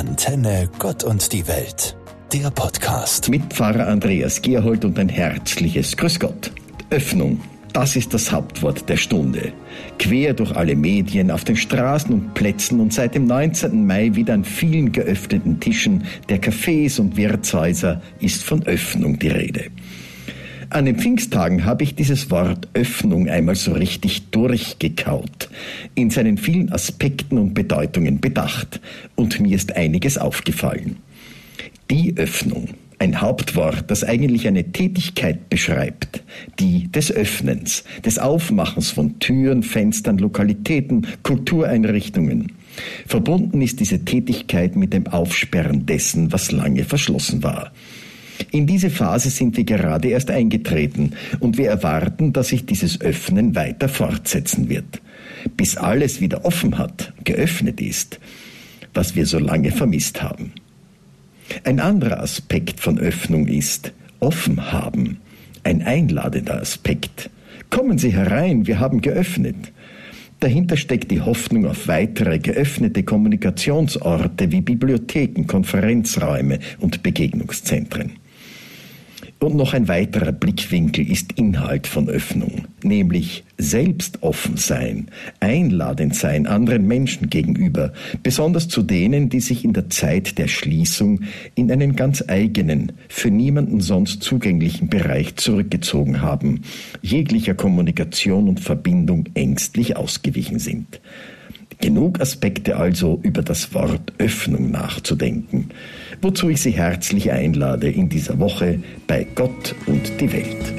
Antenne 0.00 0.66
Gott 0.78 1.04
und 1.04 1.30
die 1.30 1.46
Welt, 1.46 1.94
der 2.32 2.50
Podcast. 2.50 3.28
Mit 3.28 3.42
Pfarrer 3.52 3.86
Andreas 3.86 4.40
Gerhold 4.40 4.86
und 4.86 4.98
ein 4.98 5.10
herzliches 5.10 5.94
Grüß 5.94 6.18
Gott. 6.18 6.52
Öffnung. 6.88 7.38
Das 7.74 7.96
ist 7.96 8.14
das 8.14 8.32
Hauptwort 8.32 8.88
der 8.88 8.96
Stunde. 8.96 9.52
Quer 9.98 10.32
durch 10.32 10.56
alle 10.56 10.74
Medien, 10.74 11.30
auf 11.30 11.44
den 11.44 11.56
Straßen 11.56 12.14
und 12.14 12.32
Plätzen 12.32 12.80
und 12.80 12.94
seit 12.94 13.14
dem 13.14 13.26
19. 13.26 13.86
Mai 13.86 14.14
wieder 14.14 14.32
an 14.32 14.44
vielen 14.44 14.90
geöffneten 14.90 15.60
Tischen 15.60 16.04
der 16.30 16.40
Cafés 16.40 16.98
und 16.98 17.18
Wirtshäuser 17.18 18.00
ist 18.20 18.42
von 18.42 18.62
Öffnung 18.62 19.18
die 19.18 19.28
Rede. 19.28 19.66
An 20.72 20.84
den 20.84 20.96
Pfingsttagen 20.96 21.64
habe 21.64 21.82
ich 21.82 21.96
dieses 21.96 22.30
Wort 22.30 22.68
Öffnung 22.74 23.28
einmal 23.28 23.56
so 23.56 23.72
richtig 23.72 24.30
durchgekaut, 24.30 25.50
in 25.96 26.10
seinen 26.10 26.38
vielen 26.38 26.70
Aspekten 26.70 27.38
und 27.38 27.54
Bedeutungen 27.54 28.20
bedacht, 28.20 28.80
und 29.16 29.40
mir 29.40 29.56
ist 29.56 29.74
einiges 29.74 30.16
aufgefallen. 30.16 30.98
Die 31.90 32.16
Öffnung, 32.16 32.68
ein 33.00 33.20
Hauptwort, 33.20 33.90
das 33.90 34.04
eigentlich 34.04 34.46
eine 34.46 34.70
Tätigkeit 34.70 35.50
beschreibt, 35.50 36.22
die 36.60 36.86
des 36.92 37.10
Öffnens, 37.10 37.82
des 38.04 38.20
Aufmachens 38.20 38.92
von 38.92 39.18
Türen, 39.18 39.64
Fenstern, 39.64 40.18
Lokalitäten, 40.18 41.04
Kultureinrichtungen. 41.24 42.52
Verbunden 43.08 43.60
ist 43.60 43.80
diese 43.80 44.04
Tätigkeit 44.04 44.76
mit 44.76 44.92
dem 44.92 45.08
Aufsperren 45.08 45.84
dessen, 45.84 46.32
was 46.32 46.52
lange 46.52 46.84
verschlossen 46.84 47.42
war. 47.42 47.72
In 48.50 48.66
diese 48.66 48.90
Phase 48.90 49.30
sind 49.30 49.56
wir 49.56 49.64
gerade 49.64 50.08
erst 50.08 50.30
eingetreten 50.30 51.12
und 51.40 51.58
wir 51.58 51.68
erwarten, 51.68 52.32
dass 52.32 52.48
sich 52.48 52.66
dieses 52.66 53.00
Öffnen 53.00 53.54
weiter 53.54 53.88
fortsetzen 53.88 54.68
wird, 54.68 55.00
bis 55.56 55.76
alles 55.76 56.20
wieder 56.20 56.44
offen 56.44 56.78
hat, 56.78 57.12
geöffnet 57.24 57.80
ist, 57.80 58.18
was 58.94 59.14
wir 59.14 59.26
so 59.26 59.38
lange 59.38 59.70
vermisst 59.70 60.22
haben. 60.22 60.52
Ein 61.64 61.80
anderer 61.80 62.20
Aspekt 62.20 62.80
von 62.80 62.98
Öffnung 62.98 63.46
ist 63.48 63.92
offen 64.20 64.72
haben, 64.72 65.18
ein 65.64 65.82
einladender 65.82 66.60
Aspekt. 66.60 67.30
Kommen 67.70 67.98
Sie 67.98 68.12
herein, 68.12 68.66
wir 68.66 68.78
haben 68.78 69.00
geöffnet. 69.00 69.72
Dahinter 70.40 70.76
steckt 70.76 71.10
die 71.10 71.20
Hoffnung 71.20 71.66
auf 71.66 71.86
weitere 71.86 72.38
geöffnete 72.38 73.02
Kommunikationsorte 73.02 74.50
wie 74.50 74.62
Bibliotheken, 74.62 75.46
Konferenzräume 75.46 76.60
und 76.78 77.02
Begegnungszentren. 77.02 78.12
Und 79.40 79.54
noch 79.54 79.72
ein 79.72 79.88
weiterer 79.88 80.32
Blickwinkel 80.32 81.10
ist 81.10 81.32
Inhalt 81.32 81.86
von 81.86 82.10
Öffnung, 82.10 82.66
nämlich 82.82 83.42
selbst 83.56 84.22
offen 84.22 84.58
sein, 84.58 85.08
einladend 85.40 86.14
sein 86.14 86.46
anderen 86.46 86.86
Menschen 86.86 87.30
gegenüber, 87.30 87.94
besonders 88.22 88.68
zu 88.68 88.82
denen, 88.82 89.30
die 89.30 89.40
sich 89.40 89.64
in 89.64 89.72
der 89.72 89.88
Zeit 89.88 90.36
der 90.36 90.46
Schließung 90.46 91.22
in 91.54 91.72
einen 91.72 91.96
ganz 91.96 92.22
eigenen, 92.28 92.92
für 93.08 93.30
niemanden 93.30 93.80
sonst 93.80 94.22
zugänglichen 94.22 94.90
Bereich 94.90 95.36
zurückgezogen 95.36 96.20
haben, 96.20 96.60
jeglicher 97.00 97.54
Kommunikation 97.54 98.46
und 98.46 98.60
Verbindung 98.60 99.24
ängstlich 99.32 99.96
ausgewichen 99.96 100.58
sind. 100.58 101.00
Genug 101.80 102.20
Aspekte 102.20 102.76
also 102.76 103.18
über 103.22 103.40
das 103.42 103.72
Wort 103.72 104.12
Öffnung 104.18 104.70
nachzudenken, 104.70 105.70
wozu 106.20 106.50
ich 106.50 106.60
Sie 106.60 106.72
herzlich 106.72 107.32
einlade 107.32 107.88
in 107.90 108.10
dieser 108.10 108.38
Woche 108.38 108.82
bei 109.06 109.26
Gott 109.34 109.74
und 109.86 110.20
die 110.20 110.30
Welt. 110.30 110.74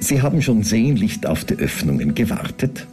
Sie 0.00 0.22
haben 0.22 0.40
schon 0.40 0.62
sehnlichst 0.62 1.26
auf 1.26 1.44
die 1.44 1.58
Öffnungen 1.58 2.14
gewartet? 2.14 2.86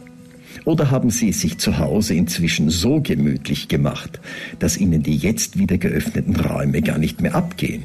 Oder 0.66 0.90
haben 0.90 1.10
Sie 1.10 1.30
es 1.30 1.40
sich 1.40 1.58
zu 1.58 1.78
Hause 1.78 2.14
inzwischen 2.14 2.68
so 2.68 3.00
gemütlich 3.00 3.68
gemacht, 3.68 4.20
dass 4.58 4.76
Ihnen 4.76 5.02
die 5.02 5.16
jetzt 5.16 5.58
wieder 5.58 5.78
geöffneten 5.78 6.36
Räume 6.36 6.82
gar 6.82 6.98
nicht 6.98 7.22
mehr 7.22 7.34
abgehen? 7.34 7.84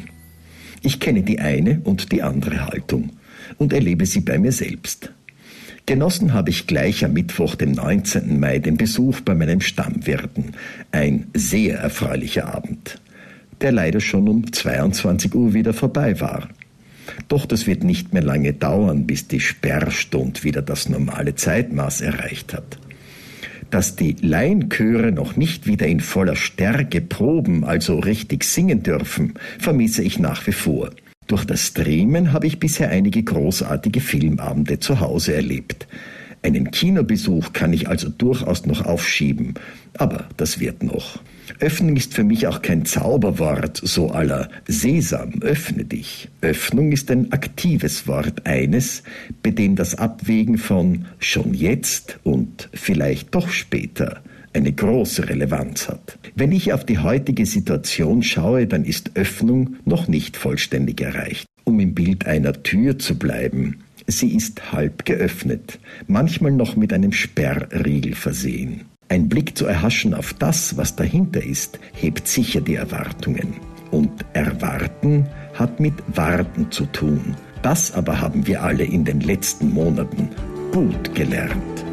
Ich 0.81 0.99
kenne 0.99 1.23
die 1.23 1.39
eine 1.39 1.81
und 1.83 2.11
die 2.11 2.21
andere 2.21 2.65
Haltung 2.65 3.11
und 3.57 3.73
erlebe 3.73 4.05
sie 4.05 4.21
bei 4.21 4.37
mir 4.37 4.51
selbst. 4.51 5.11
Genossen 5.85 6.33
habe 6.33 6.51
ich 6.51 6.67
gleich 6.67 7.03
am 7.03 7.13
Mittwoch, 7.13 7.55
dem 7.55 7.71
19. 7.71 8.39
Mai, 8.39 8.59
den 8.59 8.77
Besuch 8.77 9.21
bei 9.21 9.33
meinem 9.33 9.59
Stammwirten. 9.59 10.53
Ein 10.91 11.27
sehr 11.33 11.79
erfreulicher 11.79 12.53
Abend, 12.53 13.01
der 13.61 13.71
leider 13.71 13.99
schon 13.99 14.29
um 14.29 14.51
22 14.51 15.33
Uhr 15.33 15.53
wieder 15.53 15.73
vorbei 15.73 16.19
war. 16.21 16.49
Doch 17.27 17.45
das 17.45 17.65
wird 17.65 17.83
nicht 17.83 18.13
mehr 18.13 18.21
lange 18.21 18.53
dauern, 18.53 19.07
bis 19.07 19.27
die 19.27 19.39
Sperrstund 19.39 20.43
wieder 20.43 20.61
das 20.61 20.89
normale 20.89 21.35
Zeitmaß 21.35 22.01
erreicht 22.01 22.53
hat 22.53 22.77
dass 23.71 23.95
die 23.95 24.15
Laienchöre 24.21 25.11
noch 25.11 25.35
nicht 25.35 25.67
wieder 25.67 25.87
in 25.87 25.99
voller 25.99 26.35
Stärke 26.35 27.01
proben, 27.01 27.63
also 27.63 27.99
richtig 27.99 28.43
singen 28.43 28.83
dürfen, 28.83 29.33
vermisse 29.57 30.03
ich 30.03 30.19
nach 30.19 30.45
wie 30.47 30.51
vor. 30.51 30.91
Durch 31.27 31.45
das 31.45 31.67
Streamen 31.67 32.33
habe 32.33 32.47
ich 32.47 32.59
bisher 32.59 32.89
einige 32.89 33.21
großartige 33.21 34.01
Filmabende 34.01 34.79
zu 34.79 34.99
Hause 34.99 35.35
erlebt. 35.35 35.87
Einen 36.41 36.71
Kinobesuch 36.71 37.53
kann 37.53 37.73
ich 37.73 37.89
also 37.89 38.09
durchaus 38.09 38.65
noch 38.65 38.85
aufschieben, 38.85 39.55
aber 39.97 40.29
das 40.37 40.59
wird 40.59 40.83
noch. 40.83 41.19
Öffnung 41.59 41.97
ist 41.97 42.13
für 42.13 42.23
mich 42.23 42.47
auch 42.47 42.61
kein 42.61 42.85
Zauberwort, 42.85 43.81
so 43.83 44.11
aller 44.11 44.49
Sesam, 44.67 45.41
öffne 45.41 45.83
dich. 45.83 46.29
Öffnung 46.41 46.91
ist 46.91 47.11
ein 47.11 47.31
aktives 47.31 48.07
Wort, 48.07 48.45
eines, 48.45 49.03
bei 49.43 49.51
dem 49.51 49.75
das 49.75 49.95
Abwägen 49.95 50.57
von 50.57 51.05
schon 51.19 51.53
jetzt 51.53 52.19
und 52.23 52.69
vielleicht 52.73 53.35
doch 53.35 53.49
später 53.49 54.21
eine 54.53 54.71
große 54.71 55.27
Relevanz 55.27 55.89
hat. 55.89 56.17
Wenn 56.35 56.51
ich 56.51 56.73
auf 56.73 56.85
die 56.85 56.99
heutige 56.99 57.45
Situation 57.45 58.23
schaue, 58.23 58.67
dann 58.67 58.85
ist 58.85 59.11
Öffnung 59.15 59.75
noch 59.85 60.07
nicht 60.07 60.37
vollständig 60.37 61.01
erreicht. 61.01 61.45
Um 61.65 61.79
im 61.79 61.93
Bild 61.93 62.25
einer 62.25 62.63
Tür 62.63 62.97
zu 62.97 63.17
bleiben, 63.17 63.83
sie 64.11 64.35
ist 64.35 64.71
halb 64.71 65.05
geöffnet, 65.05 65.79
manchmal 66.07 66.51
noch 66.51 66.75
mit 66.75 66.93
einem 66.93 67.11
Sperrriegel 67.11 68.15
versehen. 68.15 68.85
Ein 69.09 69.27
Blick 69.27 69.57
zu 69.57 69.65
erhaschen 69.65 70.13
auf 70.13 70.33
das, 70.33 70.77
was 70.77 70.95
dahinter 70.95 71.43
ist, 71.43 71.79
hebt 71.93 72.27
sicher 72.27 72.61
die 72.61 72.75
Erwartungen. 72.75 73.55
Und 73.91 74.23
erwarten 74.33 75.25
hat 75.55 75.79
mit 75.79 75.95
Warten 76.15 76.71
zu 76.71 76.85
tun. 76.85 77.35
Das 77.63 77.91
aber 77.91 78.21
haben 78.21 78.45
wir 78.45 78.63
alle 78.63 78.83
in 78.83 79.03
den 79.03 79.21
letzten 79.21 79.73
Monaten 79.73 80.29
gut 80.71 81.15
gelernt. 81.15 81.88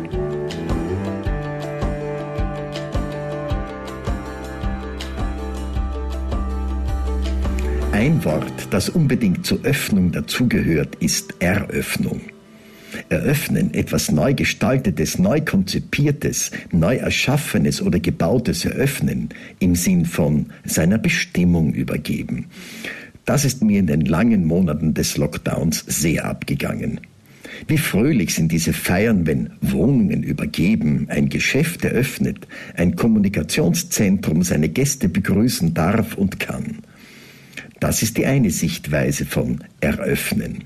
Ein 7.97 8.23
Wort, 8.27 8.69
das 8.69 8.91
unbedingt 8.91 9.47
zur 9.47 9.65
Öffnung 9.65 10.13
dazugehört, 10.13 10.97
ist 10.97 11.33
Eröffnung. 11.39 12.21
Eröffnen, 13.09 13.73
etwas 13.73 14.13
neu 14.13 14.35
gestaltetes, 14.35 15.19
neu 15.19 15.41
konzipiertes, 15.41 16.51
neu 16.73 16.97
erschaffenes 16.97 17.81
oder 17.81 17.99
gebautes 17.99 18.67
eröffnen, 18.67 19.31
im 19.61 19.75
Sinn 19.75 20.05
von 20.05 20.51
seiner 20.67 20.99
Bestimmung 20.99 21.73
übergeben. 21.73 22.49
Das 23.25 23.47
ist 23.47 23.65
mir 23.65 23.79
in 23.79 23.87
den 23.87 24.03
langen 24.03 24.45
Monaten 24.45 24.93
des 24.93 25.17
Lockdowns 25.17 25.83
sehr 25.87 26.27
abgegangen. 26.27 27.01
Wie 27.67 27.79
fröhlich 27.79 28.35
sind 28.35 28.53
diese 28.53 28.75
Feiern, 28.75 29.27
wenn 29.27 29.53
Wohnungen 29.63 30.23
übergeben, 30.23 31.07
ein 31.09 31.31
Geschäft 31.31 31.83
eröffnet, 31.83 32.47
ein 32.75 32.95
Kommunikationszentrum 32.95 34.43
seine 34.43 34.69
Gäste 34.69 35.09
begrüßen 35.09 35.73
darf 35.73 36.15
und 36.15 36.39
kann. 36.39 36.83
Das 37.81 38.03
ist 38.03 38.17
die 38.17 38.27
eine 38.27 38.51
Sichtweise 38.51 39.27
von 39.27 39.63
Eröffnen. 39.81 40.65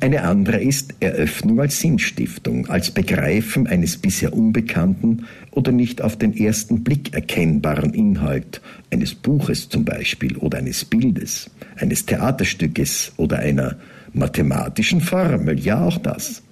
Eine 0.00 0.24
andere 0.24 0.62
ist 0.62 0.94
Eröffnung 1.00 1.60
als 1.60 1.80
Sinnstiftung, 1.80 2.66
als 2.68 2.90
Begreifen 2.90 3.66
eines 3.66 3.96
bisher 3.96 4.34
unbekannten 4.34 5.26
oder 5.50 5.72
nicht 5.72 6.02
auf 6.02 6.16
den 6.16 6.36
ersten 6.36 6.84
Blick 6.84 7.14
erkennbaren 7.14 7.94
Inhalt 7.94 8.60
eines 8.90 9.14
Buches 9.14 9.68
zum 9.68 9.84
Beispiel 9.84 10.36
oder 10.36 10.58
eines 10.58 10.84
Bildes, 10.84 11.48
eines 11.76 12.04
Theaterstückes 12.04 13.12
oder 13.16 13.38
einer 13.38 13.76
mathematischen 14.12 15.00
Formel, 15.00 15.58
ja 15.58 15.82
auch 15.82 15.98
das. 15.98 16.42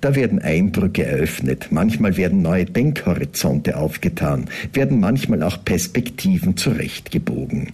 Da 0.00 0.14
werden 0.14 0.40
Eindrücke 0.40 1.04
eröffnet, 1.04 1.68
manchmal 1.70 2.16
werden 2.16 2.42
neue 2.42 2.64
Denkhorizonte 2.64 3.76
aufgetan, 3.76 4.46
werden 4.72 5.00
manchmal 5.00 5.42
auch 5.42 5.64
Perspektiven 5.64 6.56
zurechtgebogen. 6.56 7.72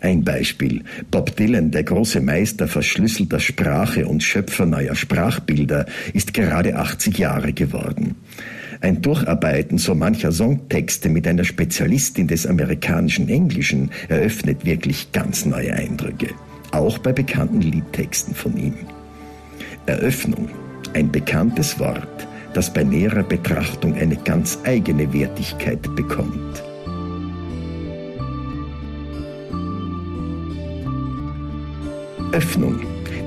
Ein 0.00 0.24
Beispiel. 0.24 0.82
Bob 1.10 1.36
Dylan, 1.36 1.70
der 1.70 1.82
große 1.82 2.20
Meister 2.20 2.68
verschlüsselter 2.68 3.40
Sprache 3.40 4.06
und 4.06 4.22
Schöpfer 4.22 4.66
neuer 4.66 4.94
Sprachbilder, 4.94 5.86
ist 6.12 6.34
gerade 6.34 6.76
80 6.76 7.18
Jahre 7.18 7.52
geworden. 7.52 8.16
Ein 8.80 9.00
Durcharbeiten 9.00 9.78
so 9.78 9.94
mancher 9.94 10.32
Songtexte 10.32 11.08
mit 11.08 11.26
einer 11.26 11.44
Spezialistin 11.44 12.26
des 12.26 12.46
amerikanischen 12.46 13.28
Englischen 13.28 13.90
eröffnet 14.08 14.64
wirklich 14.64 15.12
ganz 15.12 15.46
neue 15.46 15.72
Eindrücke. 15.72 16.28
Auch 16.70 16.98
bei 16.98 17.12
bekannten 17.12 17.60
Liedtexten 17.60 18.34
von 18.34 18.56
ihm. 18.56 18.74
Eröffnung 19.86 20.48
ein 20.94 21.10
Be 21.10 21.24
bekanntes 21.24 21.78
Wort, 21.78 22.28
das 22.52 22.70
bei 22.70 22.84
näherer 22.84 23.22
Betrachtung 23.22 23.94
eine 23.94 24.16
ganz 24.16 24.58
eigene 24.64 25.10
Wertigkeit 25.12 25.82
bekommt. 25.96 26.62
Öffnung. 32.32 32.78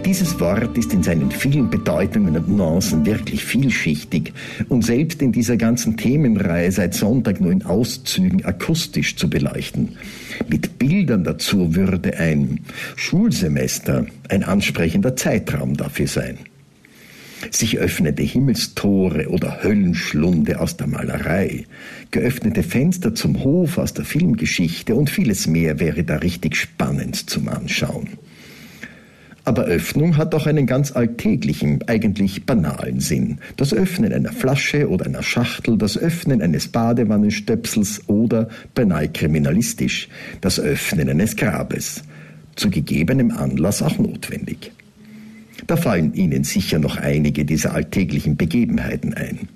Dieses 0.06 0.40
Wort 0.40 0.78
ist 0.78 0.94
in 0.94 1.02
seinen 1.02 1.32
vielen 1.32 1.72
Bedeutungen 1.72 2.38
und 2.38 2.48
Nuancen 2.48 3.06
wirklich 3.06 3.44
vielschichtig 3.44 4.32
und 4.70 4.86
selbst 4.86 5.22
in 5.24 5.32
dieser 5.32 5.58
ganzen 5.58 5.98
Themenreihe 5.98 6.72
seit 6.72 6.94
Sonntag 6.94 7.42
nur 7.42 7.52
in 7.52 7.66
Auszügen 7.66 8.46
akustisch 8.46 9.16
zu 9.16 9.28
beleuchten. 9.28 9.98
Mit 10.48 10.78
Bildern 10.78 11.24
dazu 11.24 11.76
würde 11.76 12.16
ein 12.20 12.60
Schulsemester 12.96 14.06
ein 14.30 14.44
ansprechender 14.44 15.16
Zeitraum 15.16 15.76
dafür 15.76 16.08
sein. 16.08 16.38
Sich 17.52 17.78
öffnende 17.78 18.24
Himmelstore 18.24 19.30
oder 19.30 19.64
Höllenschlunde 19.64 20.60
aus 20.60 20.78
der 20.78 20.88
Malerei, 20.88 21.66
geöffnete 22.12 22.64
Fenster 22.64 23.14
zum 23.16 23.44
Hof 23.44 23.78
aus 23.78 23.94
der 23.94 24.06
Filmgeschichte 24.06 24.96
und 24.96 25.10
vieles 25.10 25.48
mehr 25.48 25.80
wäre 25.80 26.04
da 26.04 26.18
richtig 26.18 26.56
spannend 26.56 27.30
zum 27.30 27.48
Anschauen. 27.48 28.10
Aber 29.48 29.64
Öffnung 29.64 30.18
hat 30.18 30.36
auch 30.36 30.46
einen 30.46 30.66
ganz 30.66 30.92
alltäglichen, 30.92 31.82
eigentlich 31.88 32.46
banalen 32.46 33.00
Sinn. 33.00 33.38
Das 33.56 33.74
Öffnen 33.74 34.12
einer 34.12 34.34
Flasche 34.34 34.90
oder 34.90 35.06
einer 35.06 35.24
Schachtel, 35.24 35.78
das 35.78 35.98
Öffnen 35.98 36.42
eines 36.42 36.68
Badewannenstöpsels 36.68 38.10
oder, 38.10 38.50
beinahe 38.76 39.08
kriminalistisch, 39.08 40.10
das 40.42 40.60
Öffnen 40.60 41.08
eines 41.08 41.38
Grabes. 41.38 42.04
Zu 42.58 42.70
gegebenem 42.70 43.32
Anlass 43.32 43.82
auch 43.82 43.98
notwendig. 43.98 44.74
Da 45.68 45.76
fallen 45.76 46.14
Ihnen 46.14 46.44
sicher 46.46 46.80
noch 46.80 46.98
einige 46.98 47.44
dieser 47.46 47.74
alltäglichen 47.74 48.38
Begebenheiten 48.38 49.14
ein. 49.14 49.50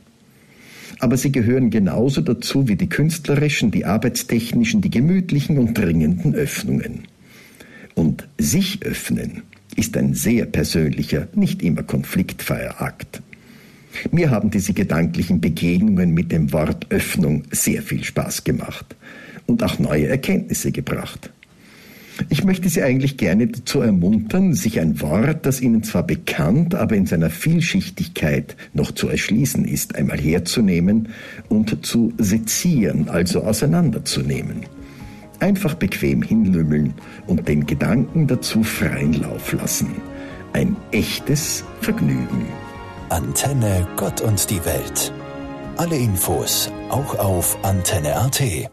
Aber 0.99 1.17
sie 1.17 1.31
gehören 1.31 1.71
genauso 1.71 2.21
dazu 2.21 2.67
wie 2.67 2.75
die 2.75 2.89
künstlerischen, 2.89 3.71
die 3.71 3.85
arbeitstechnischen, 3.85 4.81
die 4.81 4.91
gemütlichen 4.91 5.57
und 5.57 5.75
dringenden 5.75 6.35
Öffnungen. 6.35 7.05
Und 7.95 8.27
sich 8.37 8.83
öffnen 8.83 9.41
ist 9.75 9.97
ein 9.97 10.13
sehr 10.13 10.45
persönlicher, 10.45 11.27
nicht 11.33 11.63
immer 11.63 11.81
konfliktfreier 11.81 12.81
Akt. 12.81 13.21
Mir 14.11 14.29
haben 14.29 14.51
diese 14.51 14.73
gedanklichen 14.73 15.41
Begegnungen 15.41 16.13
mit 16.13 16.31
dem 16.31 16.51
Wort 16.53 16.87
Öffnung 16.91 17.43
sehr 17.51 17.81
viel 17.81 18.03
Spaß 18.03 18.43
gemacht 18.43 18.95
und 19.47 19.63
auch 19.63 19.79
neue 19.79 20.07
Erkenntnisse 20.07 20.71
gebracht. 20.71 21.31
Ich 22.29 22.43
möchte 22.43 22.69
Sie 22.69 22.83
eigentlich 22.83 23.17
gerne 23.17 23.47
dazu 23.47 23.81
ermuntern, 23.81 24.53
sich 24.53 24.79
ein 24.79 25.01
Wort, 25.01 25.45
das 25.45 25.61
Ihnen 25.61 25.83
zwar 25.83 26.03
bekannt, 26.03 26.75
aber 26.75 26.95
in 26.95 27.05
seiner 27.05 27.29
Vielschichtigkeit 27.29 28.55
noch 28.73 28.91
zu 28.91 29.07
erschließen 29.07 29.65
ist, 29.65 29.95
einmal 29.95 30.19
herzunehmen 30.19 31.09
und 31.49 31.85
zu 31.85 32.13
sezieren, 32.17 33.09
also 33.09 33.43
auseinanderzunehmen. 33.43 34.65
Einfach 35.39 35.73
bequem 35.73 36.21
hinlümmeln 36.21 36.93
und 37.27 37.47
den 37.47 37.65
Gedanken 37.65 38.27
dazu 38.27 38.63
freien 38.63 39.13
Lauf 39.13 39.53
lassen. 39.53 39.89
Ein 40.53 40.75
echtes 40.91 41.63
Vergnügen. 41.79 42.45
Antenne 43.09 43.87
Gott 43.97 44.21
und 44.21 44.49
die 44.49 44.63
Welt. 44.65 45.11
Alle 45.77 45.97
Infos 45.97 46.71
auch 46.89 47.17
auf 47.17 47.57
Antenne.at. 47.63 48.71